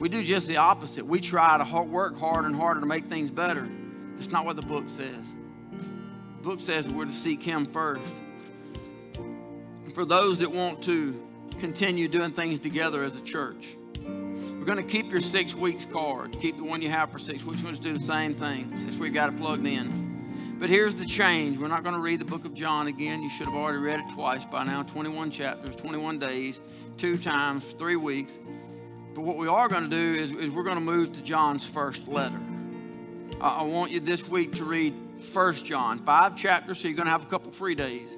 [0.00, 1.06] We do just the opposite.
[1.06, 3.68] We try to work harder and harder to make things better.
[4.16, 5.24] That's not what the book says.
[5.70, 8.10] The book says we're to seek Him first.
[9.92, 11.20] For those that want to
[11.60, 16.38] continue doing things together as a church, we're going to keep your six weeks card.
[16.40, 17.60] Keep the one you have for six weeks.
[17.62, 18.70] We're going to do the same thing.
[18.70, 20.56] That's where you got it plugged in.
[20.58, 21.58] But here's the change.
[21.58, 23.22] We're not going to read the book of John again.
[23.22, 26.60] You should have already read it twice by now 21 chapters, 21 days,
[26.96, 28.38] two times, three weeks.
[29.14, 31.66] But what we are going to do is, is we're going to move to John's
[31.66, 32.40] first letter.
[33.42, 37.06] I, I want you this week to read First John, five chapters, so you're going
[37.06, 38.16] to have a couple free days.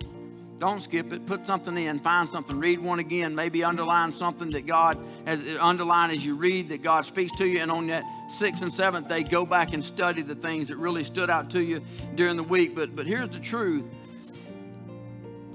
[0.64, 1.26] Don't skip it.
[1.26, 1.98] Put something in.
[1.98, 2.58] Find something.
[2.58, 3.34] Read one again.
[3.34, 7.58] Maybe underline something that God has underline as you read that God speaks to you.
[7.60, 11.04] And on that sixth and seventh day, go back and study the things that really
[11.04, 11.82] stood out to you
[12.14, 12.74] during the week.
[12.74, 13.84] But but here's the truth.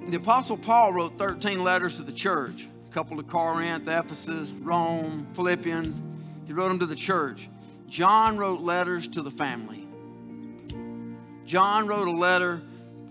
[0.09, 5.25] The Apostle Paul wrote 13 letters to the church a couple to Corinth, Ephesus, Rome,
[5.33, 5.99] Philippians.
[6.45, 7.49] He wrote them to the church.
[7.87, 9.87] John wrote letters to the family.
[11.47, 12.61] John wrote a letter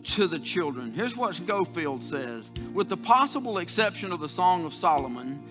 [0.05, 0.93] to the children.
[0.93, 5.43] Here's what Scofield says With the possible exception of the Song of Solomon,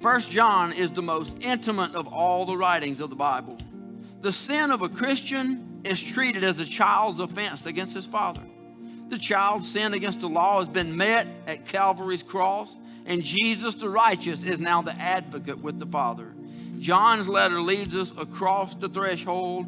[0.00, 3.58] First John is the most intimate of all the writings of the Bible.
[4.22, 8.42] The sin of a Christian is treated as a child's offense against his father.
[9.08, 12.70] The child's sin against the law has been met at Calvary's cross
[13.06, 16.32] and Jesus the righteous is now the advocate with the Father.
[16.78, 19.66] John's letter leads us across the threshold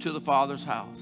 [0.00, 0.98] to the Father's house.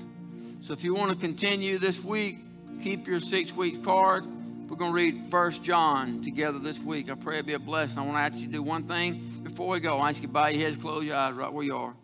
[0.64, 2.38] So if you want to continue this week,
[2.82, 4.24] keep your six week card.
[4.66, 7.10] We're going to read First John together this week.
[7.10, 7.98] I pray it be a blessing.
[7.98, 9.98] I want to ask you to do one thing before we go.
[9.98, 11.94] I ask you to bow your heads, close your eyes right where you are.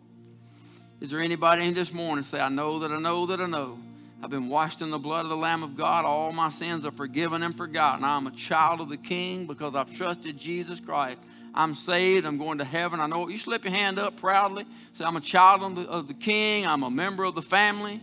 [0.99, 3.79] Is there anybody in this morning say, I know that I know that I know
[4.21, 6.05] I've been washed in the blood of the Lamb of God.
[6.05, 8.05] All my sins are forgiven and forgotten.
[8.05, 11.17] I'm a child of the King because I've trusted Jesus Christ.
[11.55, 12.27] I'm saved.
[12.27, 12.99] I'm going to heaven.
[12.99, 13.27] I know.
[13.27, 13.31] it.
[13.31, 14.67] You slip your hand up proudly.
[14.93, 16.67] Say, I'm a child of the, of the King.
[16.67, 18.01] I'm a member of the family.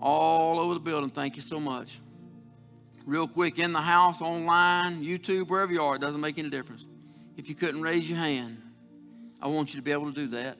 [0.00, 1.10] All over the building.
[1.10, 2.00] Thank you so much.
[3.06, 6.86] Real quick, in the house, online, YouTube, wherever you are, it doesn't make any difference.
[7.36, 8.60] If you couldn't raise your hand,
[9.40, 10.58] I want you to be able to do that.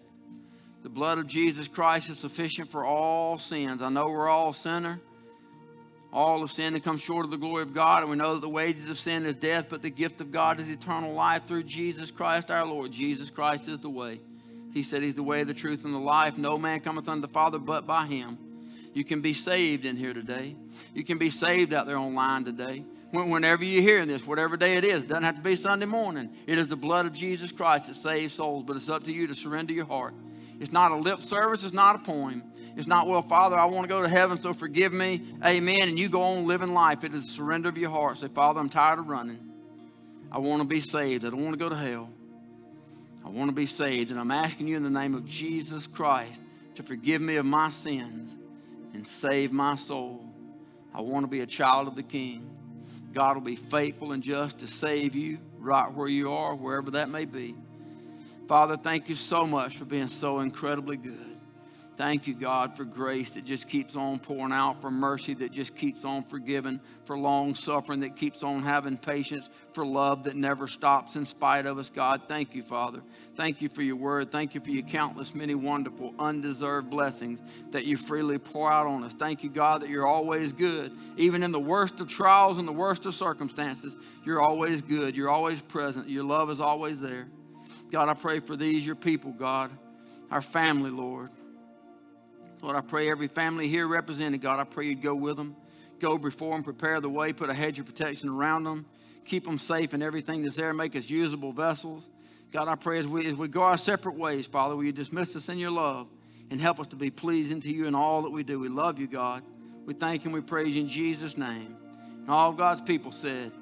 [0.83, 3.83] The blood of Jesus Christ is sufficient for all sins.
[3.83, 5.01] I know we're all sinner.
[6.11, 8.41] All have sinned and come short of the glory of God, and we know that
[8.41, 11.65] the wages of sin is death, but the gift of God is eternal life through
[11.65, 12.93] Jesus Christ our Lord.
[12.93, 14.21] Jesus Christ is the way.
[14.73, 16.39] He said He's the way, the truth, and the life.
[16.39, 18.39] No man cometh unto the Father but by Him.
[18.99, 20.57] You can be saved in here today.
[20.93, 22.83] You can be saved out there online today.
[23.13, 26.35] Whenever you're hearing this, whatever day it is, it doesn't have to be Sunday morning.
[26.49, 29.29] It is the blood of Jesus Christ that saves souls, but it's up to you
[29.29, 30.15] to surrender your heart.
[30.59, 32.43] It's not a lip service, it's not a poem.
[32.77, 35.23] It's not, well, Father, I want to go to heaven, so forgive me.
[35.47, 35.83] Amen.
[35.83, 37.05] And you go on living life.
[37.05, 38.19] It is a surrender of your heart.
[38.19, 39.39] Say, Father, I'm tired of running.
[40.33, 41.25] I want to be saved.
[41.25, 42.11] I don't want to go to hell.
[43.25, 44.11] I want to be saved.
[44.11, 46.41] And I'm asking you in the name of Jesus Christ
[46.75, 48.35] to forgive me of my sins
[48.95, 50.25] and save my soul.
[50.95, 52.51] I want to be a child of the King.
[53.13, 57.09] God will be faithful and just to save you right where you are, wherever that
[57.11, 57.55] may be.
[58.47, 61.28] Father, thank you so much for being so incredibly good.
[61.99, 65.75] Thank you, God, for grace that just keeps on pouring out, for mercy that just
[65.75, 70.69] keeps on forgiving, for long suffering that keeps on having patience, for love that never
[70.69, 72.23] stops in spite of us, God.
[72.29, 73.03] Thank you, Father.
[73.35, 74.31] Thank you for your word.
[74.31, 77.41] Thank you for your countless, many wonderful, undeserved blessings
[77.73, 79.13] that you freely pour out on us.
[79.15, 80.97] Thank you, God, that you're always good.
[81.17, 85.17] Even in the worst of trials and the worst of circumstances, you're always good.
[85.17, 86.09] You're always present.
[86.09, 87.27] Your love is always there.
[87.91, 89.73] God, I pray for these, your people, God,
[90.31, 91.31] our family, Lord.
[92.61, 95.57] Lord, I pray every family here represented, God, I pray you'd go with them,
[96.01, 98.87] go before them, prepare the way, put a hedge of protection around them,
[99.25, 102.09] keep them safe in everything that's there, make us usable vessels.
[102.51, 105.37] God, I pray as we, as we go our separate ways, Father, will you dismiss
[105.37, 106.09] us in your love
[106.51, 108.59] and help us to be pleasing to you in all that we do.
[108.59, 109.43] We love you, God.
[109.85, 111.77] We thank and we praise you in Jesus' name.
[112.21, 113.53] And all God's people said,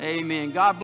[0.00, 0.50] Amen.
[0.50, 0.78] God bless.